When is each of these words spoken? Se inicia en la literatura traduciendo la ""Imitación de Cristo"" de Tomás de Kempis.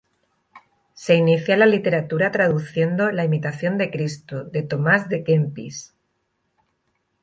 Se 0.95 1.13
inicia 1.13 1.53
en 1.53 1.59
la 1.59 1.67
literatura 1.67 2.31
traduciendo 2.31 3.11
la 3.11 3.23
""Imitación 3.23 3.77
de 3.77 3.91
Cristo"" 3.91 4.43
de 4.45 4.63
Tomás 4.63 5.09
de 5.09 5.23
Kempis. 5.23 5.93